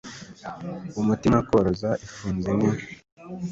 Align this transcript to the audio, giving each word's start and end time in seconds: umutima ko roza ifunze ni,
umutima 1.01 1.37
ko 1.47 1.55
roza 1.65 1.91
ifunze 2.05 2.49
ni, 2.57 2.69